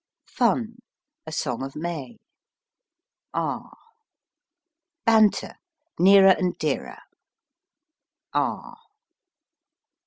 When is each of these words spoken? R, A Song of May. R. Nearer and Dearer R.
R, 0.39 0.63
A 1.27 1.31
Song 1.31 1.61
of 1.61 1.75
May. 1.75 2.17
R. 3.35 3.71
Nearer 5.99 6.35
and 6.39 6.57
Dearer 6.57 6.97
R. 8.33 8.77